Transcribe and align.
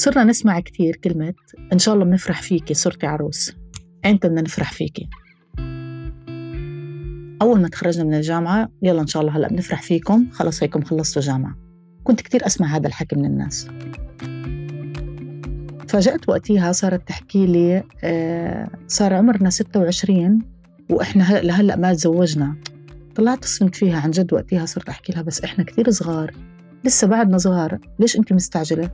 صرنا 0.00 0.24
نسمع 0.24 0.60
كثير 0.60 0.96
كلمة 0.96 1.34
إن 1.72 1.78
شاء 1.78 1.94
الله 1.94 2.04
بنفرح 2.04 2.42
فيكي 2.42 2.74
صرتي 2.74 3.06
عروس. 3.06 3.52
أنت 4.04 4.26
بدنا 4.26 4.40
نفرح 4.40 4.72
فيكي. 4.72 5.08
أول 7.42 7.60
ما 7.60 7.68
تخرجنا 7.68 8.04
من 8.04 8.14
الجامعة 8.14 8.68
يلا 8.82 9.00
إن 9.00 9.06
شاء 9.06 9.22
الله 9.22 9.36
هلأ 9.36 9.48
بنفرح 9.48 9.82
فيكم. 9.82 10.30
خلص 10.32 10.62
هيكم 10.62 10.82
خلصتوا 10.82 11.22
جامعة. 11.22 11.56
كنت 12.04 12.20
كتير 12.20 12.46
أسمع 12.46 12.76
هذا 12.76 12.86
الحكي 12.86 13.16
من 13.16 13.24
الناس. 13.24 13.68
فجأت 15.88 16.28
وقتها 16.28 16.72
صارت 16.72 17.08
تحكي 17.08 17.46
لي 17.46 17.82
آه 18.04 18.70
صار 18.86 19.14
عمرنا 19.14 19.50
26 19.50 20.42
وإحنا 20.90 21.40
لهلأ 21.42 21.76
ما 21.76 21.94
تزوجنا. 21.94 22.56
طلعت 23.14 23.44
صمت 23.44 23.74
فيها 23.74 24.00
عن 24.00 24.10
جد 24.10 24.32
وقتها 24.32 24.66
صرت 24.66 24.88
أحكي 24.88 25.12
لها 25.12 25.22
بس 25.22 25.40
إحنا 25.44 25.64
كثير 25.64 25.90
صغار. 25.90 26.34
لسه 26.84 27.06
بعدنا 27.06 27.38
صغار. 27.38 27.78
ليش 27.98 28.16
أنت 28.16 28.32
مستعجلة؟ 28.32 28.90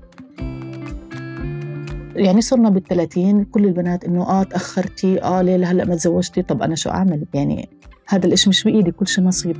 يعني 2.17 2.41
صرنا 2.41 2.71
بالثلاثين 2.71 3.45
كل 3.45 3.65
البنات 3.65 4.05
إنه 4.05 4.23
آه 4.23 4.43
تأخرتي 4.43 5.23
آه 5.23 5.43
ليه 5.43 5.57
لهلأ 5.57 5.85
ما 5.85 5.95
تزوجتي؟ 5.95 6.43
طب 6.43 6.63
أنا 6.63 6.75
شو 6.75 6.91
أعمل؟ 6.91 7.25
يعني 7.35 7.69
هذا 8.09 8.27
الإشي 8.27 8.51
مش 8.51 8.65
بإيدي 8.65 8.91
كل 8.91 9.07
شيء 9.07 9.25
نصيب. 9.25 9.57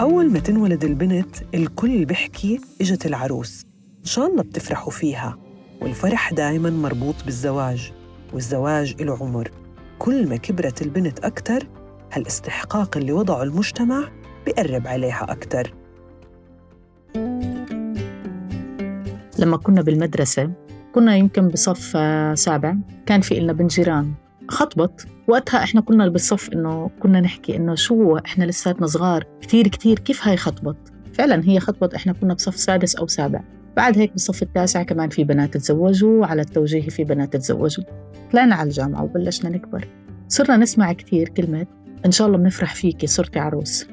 أول 0.00 0.32
ما 0.32 0.38
تنولد 0.38 0.84
البنت 0.84 1.36
الكل 1.54 2.04
بيحكي 2.04 2.60
إجت 2.80 3.06
العروس. 3.06 3.66
إن 4.00 4.04
شاء 4.04 4.26
الله 4.26 4.42
بتفرحوا 4.42 4.92
فيها. 4.92 5.38
والفرح 5.80 6.32
دايما 6.32 6.70
مربوط 6.70 7.14
بالزواج 7.24 7.92
والزواج 8.32 9.02
له 9.02 9.18
عمر. 9.20 9.50
كل 9.98 10.28
ما 10.28 10.36
كبرت 10.36 10.82
البنت 10.82 11.18
أكتر 11.18 11.68
هالإستحقاق 12.12 12.96
اللي 12.96 13.12
وضعه 13.12 13.42
المجتمع 13.42 14.08
بقرب 14.46 14.86
عليها 14.86 15.26
أكتر. 15.32 15.74
لما 19.44 19.56
كنا 19.56 19.82
بالمدرسة 19.82 20.50
كنا 20.94 21.16
يمكن 21.16 21.48
بصف 21.48 21.96
سابع 22.38 22.76
كان 23.06 23.20
في 23.20 23.38
إلنا 23.38 23.52
بنت 23.52 23.72
جيران. 23.72 24.12
خطبت 24.48 25.06
وقتها 25.28 25.62
إحنا 25.62 25.80
كنا 25.80 26.08
بالصف 26.08 26.52
إنه 26.52 26.90
كنا 27.00 27.20
نحكي 27.20 27.56
إنه 27.56 27.74
شو 27.74 28.16
إحنا 28.16 28.44
لساتنا 28.44 28.86
صغار. 28.86 29.26
كثير 29.40 29.68
كثير 29.68 29.98
كيف 29.98 30.28
هاي 30.28 30.36
خطبت 30.36 30.76
فعلا 31.14 31.42
هي 31.44 31.60
خطبت 31.60 31.94
إحنا 31.94 32.12
كنا 32.12 32.34
بصف 32.34 32.56
سادس 32.56 32.96
أو 32.96 33.06
سابع. 33.06 33.40
بعد 33.76 33.98
هيك 33.98 34.12
بالصف 34.12 34.42
التاسع 34.42 34.82
كمان 34.82 35.08
في 35.08 35.24
بنات 35.24 35.56
تزوجوا 35.56 36.20
وعلى 36.20 36.42
التوجيهي 36.42 36.90
في 36.90 37.04
بنات 37.04 37.36
تزوجوا. 37.36 37.84
طلعنا 38.32 38.54
على 38.54 38.68
الجامعة 38.68 39.04
وبلشنا 39.04 39.50
نكبر. 39.50 39.88
صرنا 40.28 40.56
نسمع 40.56 40.92
كثير 40.92 41.28
كلمة 41.28 41.66
إن 42.06 42.10
شاء 42.10 42.26
الله 42.26 42.38
بنفرح 42.38 42.74
فيكي 42.74 43.06
صرتي 43.06 43.38
عروس. 43.38 43.86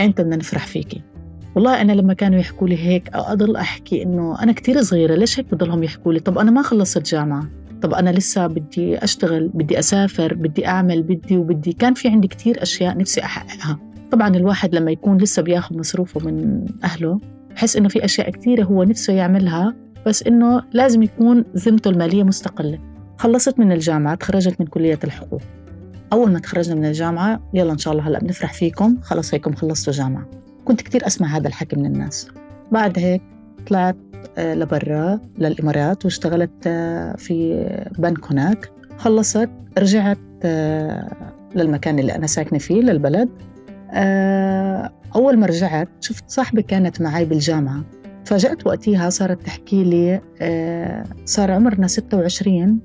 أنت 0.00 0.20
بدنا 0.20 0.36
نفرح 0.36 0.66
فيكي. 0.66 1.02
والله 1.56 1.80
أنا 1.80 1.92
لما 1.92 2.14
كانوا 2.14 2.40
يحكوا 2.40 2.68
لي 2.68 2.78
هيك 2.78 3.10
أضل 3.14 3.56
أحكي 3.56 4.02
إنه 4.02 4.42
أنا 4.42 4.52
كتير 4.52 4.82
صغيرة 4.82 5.14
ليش 5.14 5.40
هيك 5.40 5.54
بضلهم 5.54 5.82
يحكوا 5.82 6.12
لي؟ 6.12 6.20
طب 6.20 6.38
أنا 6.38 6.50
ما 6.50 6.62
خلصت 6.62 7.10
جامعة 7.10 7.48
طب 7.82 7.94
أنا 7.94 8.10
لسه 8.10 8.46
بدي 8.46 8.98
أشتغل 9.04 9.48
بدي 9.48 9.78
أسافر 9.78 10.34
بدي 10.34 10.66
أعمل 10.66 11.02
بدي 11.02 11.36
وبدي. 11.36 11.72
كان 11.72 11.94
في 11.94 12.08
عندي 12.08 12.28
كتير 12.28 12.62
أشياء 12.62 12.98
نفسي 12.98 13.20
أحققها. 13.20 13.78
طبعا 14.10 14.36
الواحد 14.36 14.74
لما 14.74 14.90
يكون 14.90 15.18
لسه 15.18 15.42
بياخذ 15.42 15.78
مصروفه 15.78 16.20
من 16.20 16.66
أهله 16.84 17.20
بحس 17.50 17.76
إنه 17.76 17.88
في 17.88 18.04
أشياء 18.04 18.30
كثيرة 18.30 18.64
هو 18.64 18.82
نفسه 18.82 19.12
يعملها 19.12 19.74
بس 20.06 20.22
إنه 20.22 20.62
لازم 20.72 21.02
يكون 21.02 21.44
ذمته 21.56 21.88
المالية 21.88 22.22
مستقلة. 22.22 22.78
خلصت 23.18 23.58
من 23.58 23.72
الجامعة 23.72 24.14
تخرجت 24.14 24.60
من 24.60 24.66
كلية 24.66 24.98
الحقوق. 25.04 25.42
أول 26.12 26.32
ما 26.32 26.38
تخرجنا 26.38 26.74
من 26.74 26.84
الجامعة 26.84 27.50
يلا 27.54 27.72
إن 27.72 27.78
شاء 27.78 27.92
الله 27.92 28.08
هلأ 28.08 28.18
بنفرح 28.18 28.52
فيكم 28.52 28.96
خلص 29.02 29.34
هيكم 29.34 29.54
خلصتوا 29.54 29.92
جامعة. 29.92 30.45
كنت 30.66 30.80
كتير 30.80 31.06
أسمع 31.06 31.36
هذا 31.36 31.48
الحكي 31.48 31.76
من 31.76 31.86
الناس. 31.86 32.28
بعد 32.72 32.98
هيك 32.98 33.22
طلعت 33.66 33.96
آه، 34.38 34.54
لبرا 34.54 35.20
للإمارات 35.38 36.04
واشتغلت 36.04 36.66
آه، 36.66 37.16
في 37.16 37.66
بنك 37.98 38.32
هناك. 38.32 38.70
خلصت 38.98 39.50
رجعت 39.78 40.18
آه، 40.42 41.16
للمكان 41.54 41.98
اللي 41.98 42.14
أنا 42.14 42.26
ساكنة 42.26 42.58
فيه 42.58 42.80
للبلد. 42.80 43.28
أول 45.14 45.38
ما 45.38 45.46
رجعت 45.46 45.88
شفت 46.00 46.24
صاحبة 46.30 46.62
كانت 46.62 47.00
معي 47.00 47.24
بالجامعة. 47.24 47.84
فجأت 48.24 48.66
وقتها 48.66 49.10
صارت 49.10 49.42
تحكي 49.42 49.84
لي 49.84 50.20
صار 51.24 51.50
عمرنا 51.50 51.86
26 51.86 52.80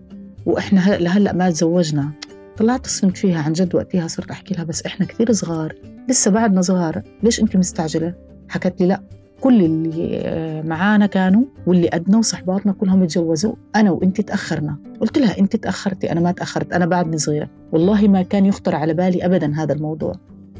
وإحنا 0.46 0.80
لهلأ 1.00 1.34
ما 1.34 1.50
تزوجنا. 1.50 2.12
طلعت 2.58 2.88
صمت 2.88 3.18
فيها 3.18 3.42
عن 3.42 3.54
جد 3.54 3.76
وقتها 3.76 4.08
صرت 4.08 4.32
أحكي 4.32 4.54
لها 4.54 4.64
بس 4.64 4.86
إحنا 4.86 5.06
كثير 5.06 5.32
صغار. 5.32 5.76
لسه 6.10 6.32
بعدنا 6.32 6.62
صغار 6.62 7.02
ليش 7.24 7.40
أنت 7.40 7.58
مستعجلة؟ 7.58 8.14
حكت 8.50 8.82
لي 8.82 8.88
لا 8.88 9.02
كل 9.42 9.62
اللي 9.62 10.22
آه، 10.26 10.62
معانا 10.62 11.06
كانوا 11.06 11.44
واللي 11.68 11.90
قدنا 11.90 12.18
وصحباتنا 12.18 12.72
كلهم 12.72 13.06
تجوزوا 13.06 13.54
أنا 13.76 13.92
وأنت 13.92 14.22
تأخرنا. 14.22 14.78
قلت 15.00 15.18
لها 15.18 15.40
أنت 15.40 15.56
تأخرتي 15.56 16.12
أنا 16.12 16.20
ما 16.20 16.32
تأخرت 16.32 16.74
أنا 16.74 16.86
بعدني 16.86 17.18
صغيرة. 17.18 17.50
والله 17.72 18.08
ما 18.08 18.22
كان 18.22 18.46
يخطر 18.46 18.76
على 18.76 18.94
بالي 18.94 19.26
أبدا 19.26 19.54
هذا 19.56 19.74
الموضوع. 19.74 20.14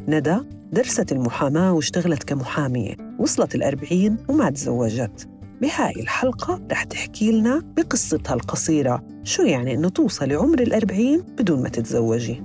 ندى 0.08 0.38
درست 0.72 1.12
المحاماة 1.12 1.74
واشتغلت 1.74 2.24
كمحامية 2.24 2.96
وصلت 3.20 3.56
الأربعين 3.56 4.18
وما 4.30 4.50
تزوجت. 4.50 5.30
بهاي 5.62 5.94
الحلقة 6.02 6.62
رح 6.72 6.84
تحكي 6.84 7.32
لنا 7.32 7.62
بقصتها 7.78 8.34
القصيرة 8.34 9.04
شو 9.24 9.44
يعني 9.44 9.74
إنه 9.74 9.90
توصلي 9.90 10.36
عمر 10.36 10.60
الأربعين 10.60 11.22
بدون 11.40 11.64
ما 11.64 11.70
تتزوجي. 11.70 12.44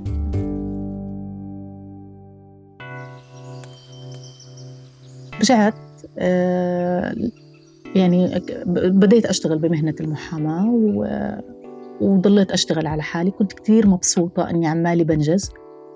رجعت 5.41 5.74
آه، 6.19 7.14
يعني 7.94 8.42
بديت 8.66 9.26
أشتغل 9.26 9.58
بمهنة 9.58 9.94
المحاماة 10.00 10.70
وضليت 12.00 12.50
أشتغل 12.50 12.86
على 12.86 13.02
حالي. 13.02 13.30
كنت 13.30 13.52
كتير 13.52 13.86
مبسوطة 13.86 14.50
أني 14.50 14.66
عمالي 14.66 15.04
بنجز. 15.04 15.50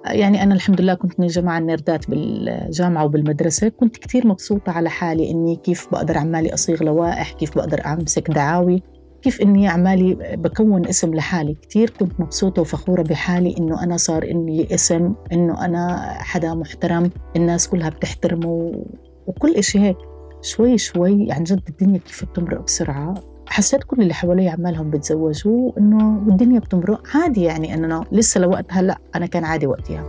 يعني 0.06 0.42
أنا 0.42 0.54
الحمد 0.54 0.80
لله 0.80 0.94
كنت 0.94 1.20
من 1.20 1.26
الجماعة 1.26 1.58
النيردات 1.58 2.10
بالجامعة 2.10 3.04
وبالمدرسة. 3.04 3.68
كنت 3.68 3.96
كتير 3.96 4.26
مبسوطة 4.26 4.72
على 4.72 4.90
حالي 4.90 5.30
إني 5.30 5.56
كيف 5.56 5.88
بقدر 5.92 6.18
عمالي 6.18 6.54
أصيغ 6.54 6.84
لوائح 6.84 7.32
كيف 7.32 7.56
بقدر 7.56 7.86
أمسك 7.86 8.30
دعاوي 8.30 8.82
كيف 9.22 9.40
إني 9.40 9.68
عمالي 9.68 10.14
بكون 10.36 10.86
اسم 10.86 11.14
لحالي. 11.14 11.54
كتير 11.54 11.90
كنت 11.90 12.20
مبسوطة 12.20 12.62
وفخورة 12.62 13.02
بحالي 13.02 13.54
إنه 13.58 13.82
أنا 13.82 13.96
صار 13.96 14.24
إني 14.30 14.74
اسم 14.74 15.14
إنه 15.32 15.64
أنا 15.64 15.98
حدا 16.12 16.54
محترم 16.54 17.10
الناس 17.36 17.68
كلها 17.68 17.88
بتحترمه 17.88 18.84
وكل 19.30 19.54
إشي 19.54 19.78
هيك. 19.78 19.96
شوي 20.42 20.78
شوي 20.78 21.32
عن 21.32 21.44
جد 21.44 21.62
الدنيا 21.68 21.98
كيف 21.98 22.24
بتمرق 22.24 22.64
بسرعة. 22.64 23.14
حسيت 23.46 23.84
كل 23.84 24.02
اللي 24.02 24.14
حوالي 24.14 24.48
عمالهم 24.48 24.90
بتزوجوا 24.90 25.72
إنه 25.78 26.24
الدنيا 26.28 26.60
بتمرق. 26.60 27.02
عادي 27.14 27.42
يعني 27.42 27.74
إنه 27.74 28.04
لسه 28.12 28.40
لوقتها 28.40 28.82
لا 28.82 28.98
أنا 29.14 29.26
كان 29.26 29.44
عادي 29.44 29.66
وقتها. 29.66 30.08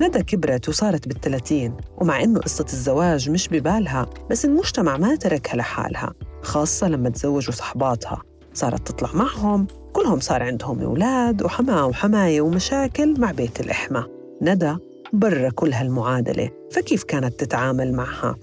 ندى 0.00 0.22
كبرت 0.22 0.68
وصارت 0.68 1.08
بالثلاثين 1.08 1.74
ومع 1.98 2.22
إنه 2.22 2.40
قصة 2.40 2.64
الزواج 2.64 3.30
مش 3.30 3.48
ببالها 3.48 4.06
بس 4.30 4.44
المجتمع 4.44 4.96
ما 4.96 5.16
تركها 5.16 5.56
لحالها 5.56 6.12
خاصة 6.42 6.88
لما 6.88 7.10
تزوجوا 7.10 7.52
صحباتها. 7.52 8.22
صارت 8.54 8.88
تطلع 8.88 9.10
معهم 9.14 9.66
كلهم 9.92 10.20
صار 10.20 10.42
عندهم 10.42 10.80
أولاد 10.80 11.42
وحماة 11.42 11.86
وحماية 11.86 12.40
ومشاكل 12.40 13.20
مع 13.20 13.30
بيت 13.30 13.60
الإحمى 13.60 14.04
ندى 14.42 14.76
برا 15.12 15.50
كل 15.50 15.72
هالمعادلة 15.72 16.50
فكيف 16.70 17.04
كانت 17.04 17.40
تتعامل 17.40 17.92
معها؟ 17.92 18.36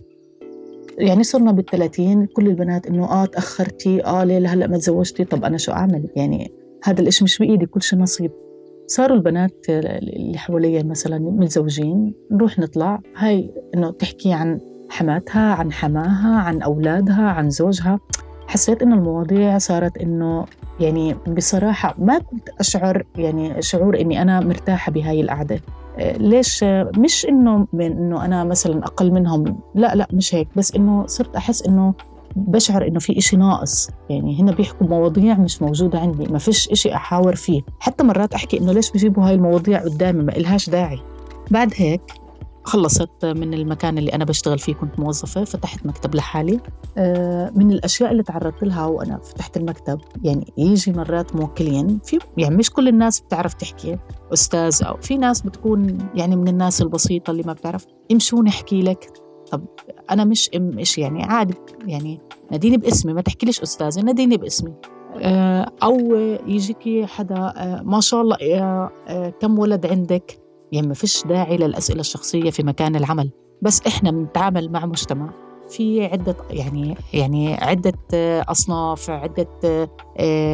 يعني 0.98 1.24
صرنا 1.24 1.52
بالثلاثين 1.52 2.26
كل 2.26 2.48
البنات 2.48 2.88
إنه 2.88 3.06
آه 3.06 3.26
تأخرتي 3.26 4.06
آه 4.06 4.24
ليه 4.24 4.48
هلا 4.54 4.68
ما 4.68 4.78
تزوجتي؟ 4.78 5.24
طب 5.24 5.46
أنا 5.46 5.58
شو 5.58 5.72
أعمل؟ 5.72 6.10
يعني 6.16 6.52
هذا 6.84 7.02
الإشي 7.02 7.24
مش 7.24 7.38
بإيدي 7.38 7.66
كل 7.66 7.82
شيء 7.82 8.00
نصيب. 8.00 8.32
صاروا 8.88 9.18
البنات 9.18 9.66
اللي 9.70 10.38
حواليا 10.38 10.84
مثلا 10.84 11.20
متزوجين 11.20 12.14
نروح 12.32 12.60
نطلع 12.60 13.02
هاي 13.16 13.54
إنه 13.76 13.92
تحكي 13.92 14.34
عن 14.34 14.60
حماتها 14.90 15.54
عن 15.54 15.72
حماها 15.72 16.40
عن 16.40 16.62
أولادها 16.62 17.24
عن 17.24 17.50
زوجها. 17.50 18.00
حسيت 18.48 18.82
إنه 18.82 18.96
المواضيع 18.96 19.58
صارت 19.58 19.98
إنه 19.98 20.46
يعني 20.80 21.14
بصراحة 21.14 21.96
ما 21.98 22.20
كنت 22.20 22.50
أشعر 22.60 23.04
يعني 23.16 23.62
شعور 23.62 24.00
إني 24.00 24.22
أنا 24.22 24.40
مرتاحة 24.40 24.92
بهاي 24.92 25.22
القعدة. 25.22 25.60
ليش؟ 26.00 26.64
مش 26.98 27.26
إنه 27.26 27.68
من 27.74 27.92
إنه 27.92 28.26
أنا 28.26 28.44
مثلا 28.44 28.86
أقل 28.86 29.12
منهم. 29.12 29.60
لا 29.76 29.96
لا 29.96 30.08
مش 30.14 30.36
هيك. 30.36 30.48
بس 30.56 30.76
إنه 30.76 31.06
صرت 31.08 31.36
أحس 31.36 31.62
إنه 31.68 31.94
بشعر 32.36 32.88
إنه 32.88 33.00
في 33.00 33.18
إشي 33.18 33.38
ناقص. 33.38 33.90
يعني 34.10 34.42
هنا 34.42 34.52
بيحكوا 34.52 34.88
مواضيع 34.88 35.38
مش 35.38 35.62
موجودة 35.62 36.00
عندي. 36.00 36.24
ما 36.32 36.38
فيش 36.40 36.70
إشي 36.70 36.96
أحاور 36.96 37.36
فيه. 37.36 37.62
حتى 37.80 38.04
مرات 38.04 38.34
أحكي 38.34 38.60
إنه 38.60 38.72
ليش 38.72 38.92
بيجيبوا 38.92 39.24
هاي 39.24 39.34
المواضيع 39.34 39.80
قدامي؟ 39.84 40.24
ما 40.24 40.38
إلهاش 40.38 40.70
داعي. 40.70 41.00
بعد 41.52 41.74
هيك 41.76 42.02
خلصت 42.70 43.26
من 43.26 43.54
المكان 43.54 43.98
اللي 43.98 44.14
أنا 44.14 44.26
بشتغل 44.26 44.60
فيه 44.60 44.74
كنت 44.74 45.00
موظفة 45.00 45.44
فتحت 45.44 45.86
مكتب 45.86 46.16
لحالي. 46.16 46.60
آه، 46.98 47.52
من 47.56 47.72
الأشياء 47.72 48.12
اللي 48.12 48.24
تعرضت 48.24 48.64
لها 48.64 48.86
وأنا 48.86 49.18
فتحت 49.18 49.58
المكتب 49.58 50.00
يعني 50.24 50.54
يجي 50.58 50.92
مرات 50.92 51.36
موكلين 51.36 52.00
في 52.04 52.20
يعني 52.38 52.56
مش 52.56 52.72
كل 52.72 52.88
الناس 52.88 53.20
بتعرف 53.20 53.54
تحكي 53.54 53.98
أستاذ 54.34 54.84
أو 54.84 54.98
في 54.98 55.18
ناس 55.18 55.42
بتكون 55.42 55.98
يعني 56.16 56.36
من 56.36 56.48
الناس 56.48 56.82
البسيطة 56.82 57.32
اللي 57.32 57.44
ما 57.44 57.54
بتعرف 57.54 57.86
امشوني 58.12 58.50
احكي 58.50 58.82
لك. 58.82 59.10
طب 59.52 59.66
أنا 60.12 60.24
مش 60.26 60.50
ام 60.56 60.78
إيش 60.78 60.98
يعني 60.98 61.24
عادي 61.24 61.56
يعني 61.88 62.22
ناديني 62.52 62.78
باسمي 62.78 63.14
ما 63.14 63.22
تحكي 63.22 63.46
ليش 63.46 63.62
أستاذة 63.62 64.02
ناديني 64.02 64.38
باسمي. 64.38 64.74
آه، 65.22 65.72
أو 65.84 66.16
يجيكي 66.48 67.06
حدا 67.06 67.36
آه، 67.36 67.82
ما 67.86 68.02
شاء 68.02 68.22
الله 68.22 68.38
كم 69.30 69.60
ولد 69.60 69.86
عندك؟ 69.86 70.49
يعني 70.72 70.88
ما 70.88 70.94
فيش 70.94 71.24
داعي 71.26 71.58
للأسئلة 71.58 72.00
الشخصية 72.00 72.50
في 72.52 72.64
مكان 72.64 72.96
العمل. 72.96 73.32
بس 73.62 73.82
إحنا 73.88 74.12
بنتعامل 74.12 74.72
مع 74.72 74.86
مجتمع 74.86 75.30
في 75.70 76.06
عدة 76.06 76.36
يعني 76.50 76.96
يعني 77.14 77.54
عدة 77.54 77.94
أصناف 78.42 79.10
عدة 79.10 79.48
آه، 79.66 79.90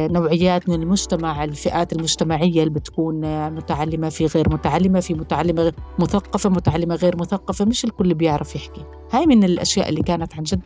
نوعيات 0.08 0.68
من 0.68 0.82
المجتمع 0.82 1.44
الفئات 1.44 1.92
المجتمعية 1.92 2.62
اللي 2.62 2.70
بتكون 2.70 3.48
متعلمة 3.50 4.08
في 4.08 4.26
غير 4.26 4.52
متعلمة 4.52 5.00
في 5.00 5.14
متعلمة 5.14 5.72
مثقفة 5.98 6.50
متعلمة 6.50 6.94
غير 6.94 7.16
مثقفة 7.16 7.64
مش 7.64 7.84
الكل 7.84 8.14
بيعرف 8.14 8.56
يحكي. 8.56 8.84
هاي 9.12 9.26
من 9.26 9.44
الأشياء 9.44 9.88
اللي 9.88 10.02
كانت 10.02 10.34
عن 10.34 10.42
جد 10.42 10.62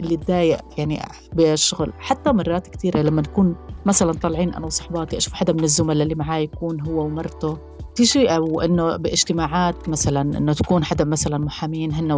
اللي 0.00 0.16
تضايق 0.16 0.60
يعني 0.78 1.00
بالشغل. 1.32 1.92
حتى 1.98 2.32
مرات 2.32 2.68
كثيرة 2.68 3.02
لما 3.02 3.22
نكون 3.22 3.56
مثلا 3.86 4.12
طالعين 4.12 4.54
أنا 4.54 4.66
وصحباتي 4.66 5.16
أشوف 5.16 5.32
حدا 5.34 5.52
من 5.52 5.64
الزملاء 5.64 6.02
اللي 6.02 6.14
معي 6.14 6.42
يكون 6.42 6.80
هو 6.80 7.04
ومرته. 7.04 7.58
تيجي 7.94 8.28
أو 8.28 8.60
إنه 8.60 8.96
باجتماعات 8.96 9.88
مثلا 9.88 10.38
إنه 10.38 10.52
تكون 10.52 10.84
حدا 10.84 11.04
مثلا 11.04 11.38
محامين 11.38 11.92
هن 11.92 12.10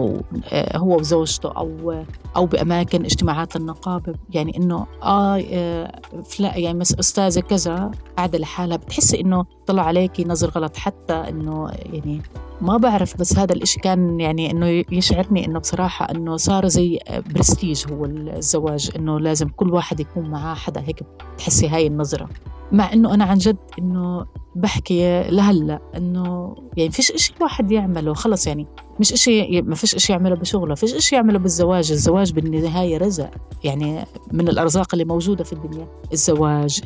آه، 0.52 0.76
هو 0.76 0.96
وزوجته 0.96 1.52
أو 1.52 1.94
أو 2.36 2.46
بأماكن 2.46 3.04
اجتماعات 3.04 3.56
النقابة. 3.56 4.14
يعني 4.30 4.56
إنه 4.56 4.86
آه, 5.02 5.44
آه، 5.52 5.81
فلا 6.24 6.56
يعني 6.56 6.78
مس 6.78 6.94
أستاذة 6.94 7.40
كذا 7.40 7.90
قاعدة 8.16 8.38
لحالها 8.38 8.76
بتحسي 8.76 9.20
إنه 9.20 9.44
طلع 9.66 9.82
عليكي 9.82 10.24
نظر 10.24 10.50
غلط. 10.50 10.76
حتى 10.76 11.14
إنه 11.14 11.70
يعني 11.92 12.22
ما 12.60 12.76
بعرف 12.76 13.16
بس 13.16 13.38
هذا 13.38 13.54
الإشي 13.54 13.80
كان 13.80 14.20
يعني 14.20 14.50
إنه 14.50 14.84
يشعرني 14.92 15.46
إنه 15.46 15.58
بصراحة 15.58 16.10
إنه 16.10 16.36
صار 16.36 16.68
زي 16.68 16.98
برستيج 17.34 17.84
هو 17.92 18.04
الزواج 18.04 18.90
إنه 18.96 19.20
لازم 19.20 19.48
كل 19.48 19.70
واحد 19.74 20.00
يكون 20.00 20.30
معاه 20.30 20.54
حدا 20.54 20.80
هيك 20.80 21.02
بتحسي 21.34 21.68
هاي 21.68 21.86
النظرة. 21.86 22.28
مع 22.72 22.92
إنه 22.92 23.14
أنا 23.14 23.24
عن 23.24 23.38
جد 23.38 23.56
إنه 23.78 24.26
بحكي 24.56 25.22
لهلأ 25.22 25.80
إنه 25.96 26.54
يعني 26.76 26.90
فيش 26.90 27.10
إشي 27.10 27.34
الواحد 27.36 27.72
يعمله 27.72 28.14
خلص 28.14 28.46
يعني 28.46 28.66
مش 29.00 29.12
إشي 29.12 29.62
ما 29.62 29.74
فيش 29.74 29.94
إشي 29.94 30.12
يعمله 30.12 30.34
بشغله 30.34 30.74
فيش 30.74 30.94
إشي 30.94 31.14
يعمله 31.14 31.38
بالزواج 31.38 31.92
الزواج 31.92 32.32
بالنهاية 32.32 32.98
رزق 32.98 33.30
يعني 33.64 34.04
من 34.32 34.48
الأرزاق 34.48 34.88
اللي 34.92 35.04
موجودة 35.04 35.44
في 35.44 35.52
الدنيا 35.52 35.88
الزواج 36.12 36.80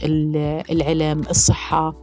العلم 0.70 1.20
الصحة. 1.30 1.94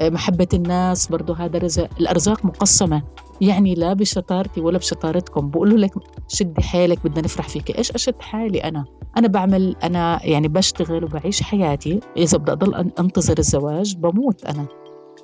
محبة 0.00 0.48
الناس 0.54 1.06
برضو 1.06 1.32
هذا 1.32 1.58
رزق 1.58 1.88
الأرزاق 2.00 2.44
مقسمة. 2.44 3.02
يعني 3.40 3.74
لا 3.74 3.92
بشطارتي 3.92 4.60
ولا 4.60 4.78
بشطارتكم. 4.78 5.50
بقولوا 5.50 5.78
لك 5.78 5.90
شدي 6.28 6.62
حيلك 6.62 7.06
بدنا 7.06 7.24
نفرح 7.24 7.48
فيك. 7.48 7.78
إيش 7.78 7.92
أشد 7.92 8.20
حالي 8.20 8.58
أنا؟ 8.58 8.84
أنا 9.16 9.28
بعمل 9.28 9.76
أنا 9.82 10.20
يعني 10.24 10.48
بشتغل 10.48 11.04
وبعيش 11.04 11.42
حياتي. 11.42 12.00
إذا 12.16 12.38
بدي 12.38 12.52
أضل 12.52 12.74
أنتظر 12.98 13.38
الزواج 13.38 13.96
بموت 13.96 14.44
أنا. 14.44 14.66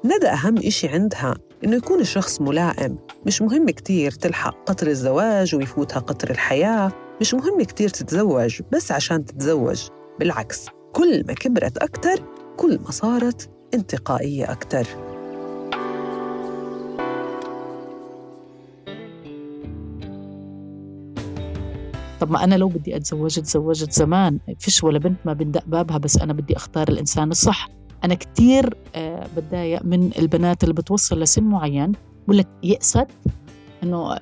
ندى 0.05 0.29
أهم 0.29 0.59
إشي 0.59 0.88
عندها 0.88 1.35
إنه 1.64 1.76
يكون 1.76 2.00
الشخص 2.00 2.41
ملائم. 2.41 2.99
مش 3.26 3.43
مهم 3.43 3.70
كتير 3.70 4.11
تلحق 4.11 4.56
قطر 4.67 4.87
الزواج 4.87 5.55
ويفوتها 5.55 6.00
قطر 6.00 6.31
الحياة. 6.31 6.93
مش 7.20 7.35
مهم 7.35 7.62
كتير 7.62 7.88
تتزوج 7.88 8.61
بس 8.73 8.93
عشان 8.93 9.25
تتزوج. 9.25 9.82
بالعكس 10.20 10.67
كل 10.93 11.25
ما 11.26 11.35
كبرت 11.35 11.79
أكتر 11.79 12.23
كل 12.56 12.78
ما 12.84 12.90
صارت 12.90 13.50
انتقائية 13.75 14.52
أكتر. 14.52 14.87
طب 22.20 22.31
ما 22.31 22.44
أنا 22.44 22.54
لو 22.54 22.69
بدي 22.69 22.96
أتزوج 22.96 23.40
تزوجت 23.40 23.93
زمان 23.93 24.38
فيش 24.58 24.84
ولا 24.84 24.99
بنت 24.99 25.19
ما 25.25 25.32
بندق 25.32 25.64
بابها 25.66 25.99
بس 25.99 26.19
أنا 26.19 26.32
بدي 26.32 26.56
أختار 26.56 26.88
الإنسان 26.88 27.31
الصح. 27.31 27.69
أنا 28.04 28.14
كتير 28.14 28.75
آه، 28.94 29.26
بتضايق 29.37 29.84
من 29.84 30.10
البنات 30.19 30.62
اللي 30.62 30.75
بتوصل 30.75 31.20
لسن 31.20 31.43
معين 31.44 31.93
بقول 32.25 32.38
لك 32.38 32.49
يأست 32.62 33.06
إنه 33.82 34.17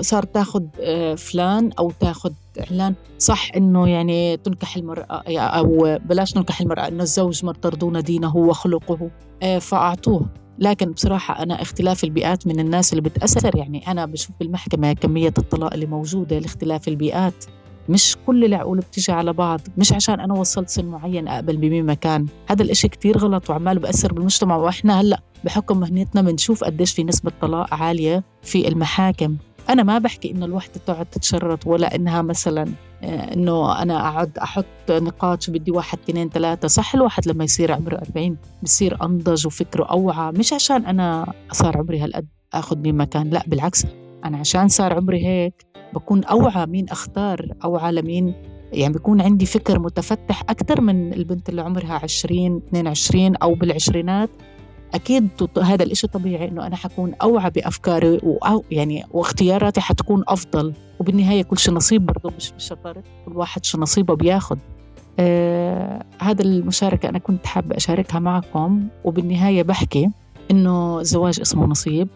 صار 0.00 0.22
تاخذ 0.22 0.62
آه، 0.80 1.14
فلان 1.14 1.70
أو 1.78 1.92
تاخذ 2.00 2.32
اعلان 2.60 2.94
صح 3.18 3.50
إنه 3.56 3.88
يعني 3.88 4.36
تنكح 4.36 4.76
المرأة 4.76 5.22
أو 5.38 5.98
بلاش 6.04 6.32
تنكح 6.32 6.60
المرأة 6.60 6.88
إنه 6.88 7.02
الزوج 7.02 7.44
ما 7.44 7.52
ترضون 7.52 8.02
دينه 8.02 8.36
وخلقه 8.36 9.10
آه، 9.42 9.58
فأعطوه. 9.58 10.26
لكن 10.58 10.92
بصراحة 10.92 11.42
أنا 11.42 11.62
اختلاف 11.62 12.04
البيئات 12.04 12.46
من 12.46 12.60
الناس 12.60 12.92
اللي 12.92 13.02
بتأثر. 13.02 13.56
يعني 13.56 13.90
أنا 13.90 14.06
بشوف 14.06 14.30
بالمحكمة 14.40 14.92
كمية 14.92 15.34
الطلاق 15.38 15.74
اللي 15.74 15.86
موجودة 15.86 16.38
لاختلاف 16.38 16.88
البيئات. 16.88 17.44
مش 17.88 18.16
كل 18.26 18.44
العقول 18.44 18.78
بتيجي 18.78 19.12
على 19.12 19.32
بعض. 19.32 19.60
مش 19.78 19.92
عشان 19.92 20.20
أنا 20.20 20.34
وصلت 20.34 20.68
سن 20.68 20.84
معين 20.84 21.28
أقبل 21.28 21.56
بمين 21.56 21.86
مكان 21.86 22.26
هذا 22.46 22.62
الإشي 22.62 22.88
كتير 22.88 23.18
غلط 23.18 23.50
وعمال 23.50 23.78
بأثر 23.78 24.12
بالمجتمع. 24.12 24.56
وإحنا 24.56 25.00
هلأ 25.00 25.20
بحكم 25.46 25.80
مهنتنا 25.80 26.22
بنشوف 26.22 26.64
قديش 26.64 26.92
في 26.92 27.04
نسبة 27.04 27.32
طلاق 27.40 27.74
عالية 27.74 28.24
في 28.42 28.68
المحاكم. 28.68 29.36
أنا 29.68 29.82
ما 29.82 29.98
بحكي 29.98 30.30
إنه 30.30 30.44
الوحدة 30.46 30.80
تقعد 30.86 31.06
تتشرط 31.06 31.66
ولا 31.66 31.94
إنها 31.94 32.22
مثلا 32.22 32.66
آه، 33.02 33.34
إنه 33.34 33.82
أنا 33.82 34.08
أقعد 34.08 34.38
أحط 34.38 34.90
نقاط 34.90 35.50
بدي 35.50 35.70
واحد 35.70 35.98
اثنين 36.08 36.28
ثلاثة. 36.28 36.68
صح 36.68 36.94
الواحد 36.94 37.28
لما 37.28 37.44
يصير 37.44 37.72
عمره 37.72 37.96
40 37.96 38.36
بصير 38.62 39.04
أنضج 39.04 39.46
وفكره 39.46 39.84
أوعى. 39.84 40.32
مش 40.32 40.52
عشان 40.52 40.86
أنا 40.86 41.32
صار 41.52 41.76
عمري 41.76 41.98
هالقد 41.98 42.26
أخذ 42.54 42.78
مين 42.78 42.96
مكان 42.96 43.30
لا 43.30 43.42
بالعكس. 43.46 43.86
أنا 44.24 44.38
عشان 44.38 44.68
صار 44.68 44.92
عمري 44.92 45.26
هيك 45.26 45.66
بكون 45.94 46.24
أوعى 46.24 46.66
مين 46.66 46.88
أختار 46.88 47.48
أوعى 47.64 47.92
لمين. 47.92 48.34
يعني 48.72 48.92
بيكون 48.92 49.20
عندي 49.20 49.46
فكر 49.46 49.78
متفتح 49.78 50.42
أكثر 50.48 50.80
من 50.80 51.12
البنت 51.12 51.48
اللي 51.48 51.62
عمرها 51.62 52.00
20 52.02 52.56
22 52.56 53.36
أو 53.36 53.54
بالعشرينات. 53.54 54.30
أكيد 54.96 55.28
هذا 55.62 55.82
الإشي 55.82 56.06
طبيعي 56.06 56.48
إنه 56.48 56.66
أنا 56.66 56.76
حكون 56.76 57.14
أوعى 57.22 57.50
بأفكاري 57.50 58.20
وأو 58.22 58.64
يعني 58.70 59.04
واختياراتي 59.10 59.80
حتكون 59.80 60.24
أفضل. 60.28 60.72
وبالنهاية 61.00 61.42
كل 61.42 61.58
شيء 61.58 61.74
نصيب 61.74 62.06
برضه 62.06 62.32
مش 62.36 62.52
بشطارة 62.52 63.02
كل 63.26 63.36
واحد 63.36 63.64
شو 63.64 63.78
نصيبه 63.78 64.14
بياخذ 64.16 64.58
آه 65.18 66.04
هذا 66.18 66.42
المشاركة 66.42 67.08
أنا 67.08 67.18
كنت 67.18 67.46
حابة 67.46 67.76
أشاركها 67.76 68.18
معكم. 68.18 68.88
وبالنهاية 69.04 69.62
بحكي 69.62 70.10
إنه 70.50 71.00
الزواج 71.00 71.40
اسمه 71.40 71.66
نصيب. 71.66 72.08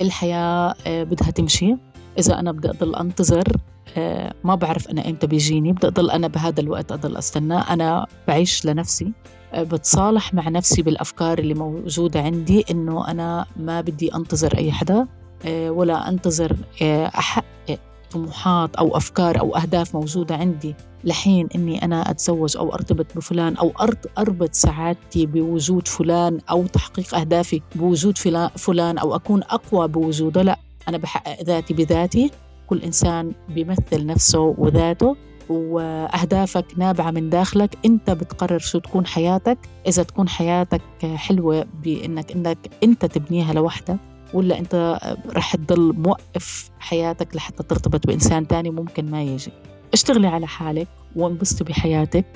الحياة 0.00 0.74
آه 0.86 1.04
بدها 1.04 1.30
تمشي. 1.30 1.76
إذا 2.18 2.38
أنا 2.38 2.52
بدي 2.52 2.70
أضل 2.70 2.96
أنتظر 2.96 3.56
آه 3.96 4.34
ما 4.44 4.54
بعرف 4.54 4.90
أنا 4.90 5.08
إمتى 5.08 5.26
بيجيني. 5.26 5.72
بدي 5.72 5.86
أضل 5.86 6.10
أنا 6.10 6.28
بهذا 6.28 6.60
الوقت 6.60 6.92
أضل 6.92 7.16
أستنى 7.16 7.54
أنا 7.54 8.06
بعيش 8.28 8.66
لنفسي. 8.66 9.12
بتصالح 9.54 10.34
مع 10.34 10.48
نفسي 10.48 10.82
بالأفكار 10.82 11.38
اللي 11.38 11.54
موجودة 11.54 12.20
عندي 12.20 12.64
إنه 12.70 13.08
أنا 13.08 13.46
ما 13.56 13.80
بدي 13.80 14.14
أنتظر 14.14 14.56
أي 14.58 14.72
حدا 14.72 15.06
آه 15.46 15.70
ولا 15.70 16.08
أنتظر 16.08 16.56
آه، 16.82 17.06
أحقق 17.06 17.78
طموحات 18.10 18.76
أو 18.76 18.96
أفكار 18.96 19.40
أو 19.40 19.56
أهداف 19.56 19.94
موجودة 19.94 20.36
عندي 20.36 20.74
لحين 21.04 21.48
إني 21.54 21.84
أنا 21.84 22.10
أتزوج 22.10 22.56
أو 22.56 22.74
أرتبط 22.74 23.06
بفلان 23.16 23.56
أو 23.56 23.72
أربط 24.18 24.54
سعادتي 24.54 25.26
بوجود 25.26 25.88
فلان 25.88 26.40
أو 26.50 26.66
تحقيق 26.66 27.14
أهدافي 27.14 27.62
بوجود 27.74 28.18
فلان 28.56 28.98
أو 28.98 29.14
أكون 29.14 29.42
أقوى 29.42 29.88
بوجوده. 29.88 30.42
لا 30.42 30.58
أنا 30.88 30.98
بحقق 30.98 31.42
ذاتي 31.42 31.74
بذاتي. 31.74 32.30
كل 32.66 32.82
إنسان 32.82 33.32
بيمثل 33.48 34.06
نفسه 34.06 34.54
وذاته. 34.58 35.16
وأهدافك 35.48 36.66
نابعة 36.76 37.10
من 37.10 37.30
داخلك 37.30 37.78
أنت 37.84 38.10
بتقرر 38.10 38.58
شو 38.58 38.78
تكون 38.78 39.06
حياتك. 39.06 39.58
إذا 39.86 40.02
تكون 40.02 40.28
حياتك 40.28 40.82
حلوة 41.14 41.66
بأنك 41.84 42.32
إنك 42.32 42.58
أنت 42.82 43.04
تبنيها 43.04 43.52
لوحدك 43.52 43.96
ولا 44.34 44.58
أنت 44.58 44.98
رح 45.36 45.56
تضل 45.56 45.92
موقف 45.92 46.70
حياتك 46.78 47.36
لحتى 47.36 47.62
ترتبط 47.62 48.06
بإنسان 48.06 48.48
تاني 48.48 48.70
ممكن 48.70 49.10
ما 49.10 49.22
يجي. 49.22 49.52
اشتغلي 49.92 50.26
على 50.26 50.46
حالك 50.46 50.88
وانبسطي 51.16 51.64
بحياتك 51.64 52.26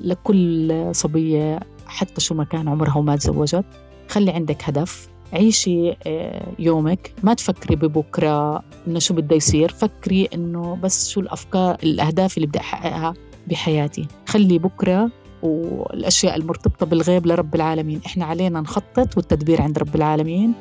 لكل 0.00 0.88
صبية 0.92 1.60
حتى 1.86 2.20
شو 2.20 2.34
ما 2.34 2.44
كان 2.44 2.68
عمرها 2.68 2.96
وما 2.96 3.16
تزوجت. 3.16 3.64
خلي 4.08 4.30
عندك 4.30 4.64
هدف. 4.64 5.08
عيشي 5.32 5.90
آه، 6.06 6.46
يومك. 6.58 7.12
ما 7.22 7.34
تفكري 7.34 7.76
ببكرة 7.76 8.62
إنه 8.88 8.98
شو 8.98 9.14
بده 9.14 9.36
يصير. 9.36 9.68
فكري 9.68 10.28
إنه 10.34 10.78
بس 10.82 11.08
شو 11.08 11.20
الأفكار 11.20 11.76
الأهداف 11.82 12.36
اللي 12.36 12.46
بدي 12.46 12.58
أحققها 12.60 13.14
بحياتي. 13.46 14.08
خلي 14.26 14.58
بكرة 14.58 15.10
والأشياء 15.42 16.36
المرتبطة 16.36 16.86
بالغيب 16.86 17.26
لرب 17.26 17.54
العالمين. 17.54 18.00
إحنا 18.06 18.24
علينا 18.24 18.60
نخطط 18.60 19.16
والتدبير 19.16 19.62
عند 19.62 19.78
رب 19.78 19.94
العالمين. 19.96 20.52